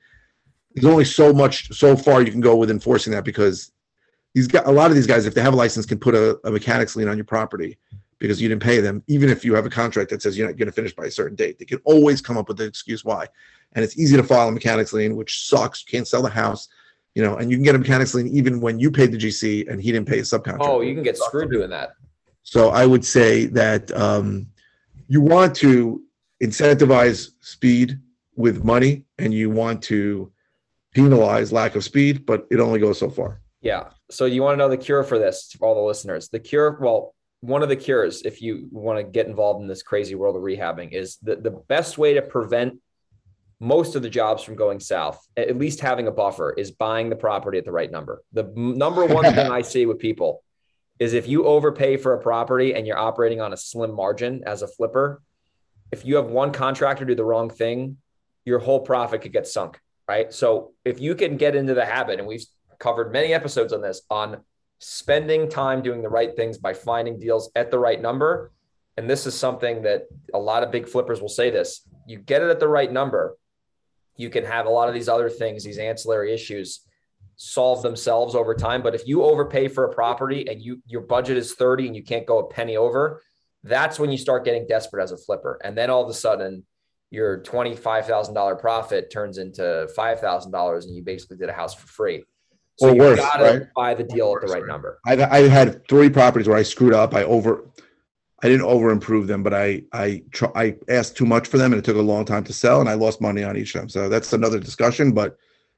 [0.75, 3.71] there's only so much so far you can go with enforcing that because
[4.33, 6.51] these a lot of these guys, if they have a license, can put a, a
[6.51, 7.77] mechanics lien on your property
[8.19, 10.57] because you didn't pay them, even if you have a contract that says you're not
[10.57, 11.57] going to finish by a certain date.
[11.57, 13.27] They can always come up with the excuse why.
[13.73, 15.83] And it's easy to file a mechanics lien, which sucks.
[15.85, 16.67] You can't sell the house,
[17.15, 19.69] you know, and you can get a mechanics lien even when you paid the GC
[19.69, 20.57] and he didn't pay a subcontractor.
[20.61, 21.91] Oh, you can get screwed doing that.
[22.43, 24.47] So I would say that um,
[25.07, 26.01] you want to
[26.41, 27.99] incentivize speed
[28.35, 30.31] with money and you want to
[30.93, 33.41] penalize lack of speed, but it only goes so far.
[33.61, 33.89] Yeah.
[34.09, 36.29] So you want to know the cure for this for all the listeners?
[36.29, 39.83] The cure, well, one of the cures, if you want to get involved in this
[39.83, 42.79] crazy world of rehabbing, is the, the best way to prevent
[43.59, 47.15] most of the jobs from going south, at least having a buffer, is buying the
[47.15, 48.23] property at the right number.
[48.33, 50.43] The number one thing I see with people
[50.99, 54.61] is if you overpay for a property and you're operating on a slim margin as
[54.61, 55.21] a flipper,
[55.91, 57.97] if you have one contractor do the wrong thing,
[58.45, 60.33] your whole profit could get sunk right?
[60.33, 62.43] So if you can get into the habit, and we've
[62.79, 64.43] covered many episodes on this, on
[64.79, 68.51] spending time doing the right things by finding deals at the right number.
[68.97, 72.41] And this is something that a lot of big flippers will say this you get
[72.41, 73.37] it at the right number,
[74.19, 76.81] you can have a lot of these other things, these ancillary issues
[77.37, 78.83] solve themselves over time.
[78.83, 82.03] But if you overpay for a property and you your budget is 30 and you
[82.03, 83.23] can't go a penny over,
[83.63, 85.57] that's when you start getting desperate as a flipper.
[85.63, 86.65] And then all of a sudden
[87.11, 92.25] your $25,000 profit turns into $5,000 and you basically did a house for free.
[92.77, 93.67] So you gotta right?
[93.73, 94.99] buy the deal worse, at the right, right, number.
[95.05, 97.13] I've, I've had three properties where I screwed up.
[97.15, 97.69] I over,
[98.41, 101.73] I didn't over improve them, but I, I, tr- I asked too much for them
[101.73, 103.81] and it took a long time to sell and I lost money on each of
[103.81, 103.89] them.
[103.89, 105.37] So that's another discussion, but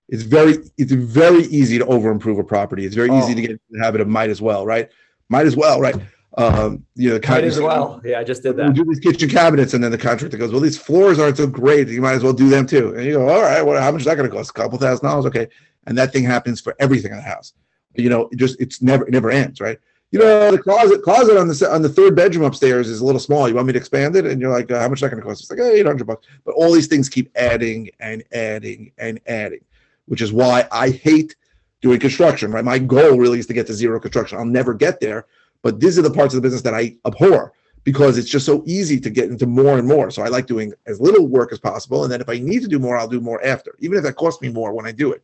[0.10, 2.86] it's very, it's very easy to over improve a property.
[2.86, 3.20] It's very oh.
[3.20, 4.90] easy to get into the habit of might as well, right?
[5.30, 5.96] Might as well, right?
[6.38, 8.02] um, you know, might as well.
[8.06, 8.74] Yeah, I just did that.
[8.74, 11.90] Do these kitchen cabinets, and then the contractor goes, "Well, these floors aren't so great.
[11.90, 14.02] You might as well do them too." And you go, "All right, well, how much
[14.02, 14.52] is that going to cost?
[14.52, 15.48] A couple thousand dollars, okay?"
[15.88, 17.54] And that thing happens for everything in the house.
[17.96, 19.78] You know, it just it's never it never ends, right?
[20.12, 23.20] You know, the closet closet on the on the third bedroom upstairs is a little
[23.20, 23.48] small.
[23.48, 24.26] You want me to expand it?
[24.26, 25.86] And you're like, uh, "How much is that going to cost?" It's like oh, eight
[25.86, 26.28] hundred bucks.
[26.44, 29.64] But all these things keep adding and adding and adding,
[30.08, 31.36] which is why I hate
[31.82, 32.52] doing construction.
[32.52, 34.38] Right, my goal really is to get to zero construction.
[34.38, 35.26] I'll never get there
[35.62, 38.64] but these are the parts of the business that I abhor because it's just so
[38.66, 40.12] easy to get into more and more.
[40.12, 42.04] So I like doing as little work as possible.
[42.04, 44.14] And then if I need to do more, I'll do more after, even if that
[44.14, 45.24] costs me more when I do it.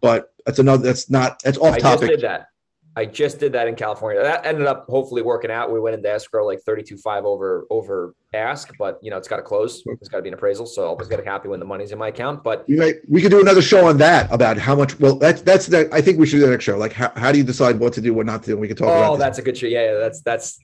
[0.00, 1.84] But that's another, that's not, that's off topic.
[1.84, 2.48] I just did that.
[2.96, 4.22] I just did that in California.
[4.22, 5.72] That ended up hopefully working out.
[5.72, 9.42] We went into escrow like 32.5 over, over ask, but you know, it's got to
[9.42, 9.82] close.
[9.82, 9.94] Hmm.
[9.94, 10.64] It's got to be an appraisal.
[10.66, 12.44] So I'll just get happy when the money's in my account.
[12.44, 15.88] But we, could do another show on that about how much, well, that's, that's the,
[15.92, 16.76] I think we should do the next show.
[16.76, 18.52] Like how, how do you decide what to do, what not to do?
[18.52, 19.66] And We could talk oh, that's a good show.
[19.66, 19.98] Yeah, yeah.
[19.98, 20.58] That's, that's,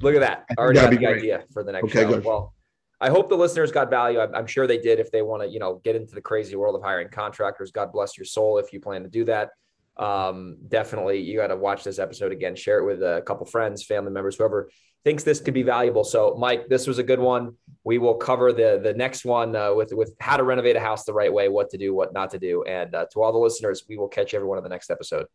[0.00, 0.46] look at that.
[0.58, 1.18] I already have the great.
[1.18, 2.14] idea for the next okay, show.
[2.14, 2.24] Good.
[2.24, 2.52] Well,
[3.00, 4.20] I hope the listeners got value.
[4.20, 4.98] I'm, I'm sure they did.
[4.98, 7.92] If they want to, you know, get into the crazy world of hiring contractors, God
[7.92, 8.58] bless your soul.
[8.58, 9.50] If you plan to do that,
[9.96, 13.84] um, definitely you got to watch this episode again, share it with a couple friends,
[13.84, 14.70] family members, whoever
[15.04, 16.02] thinks this could be valuable.
[16.02, 17.54] So, Mike, this was a good one.
[17.84, 21.04] We will cover the the next one uh, with with how to renovate a house
[21.04, 23.38] the right way, what to do, what not to do, and uh, to all the
[23.38, 25.26] listeners, we will catch everyone in the next episode.